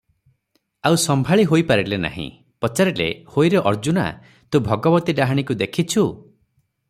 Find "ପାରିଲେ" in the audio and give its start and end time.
1.71-1.99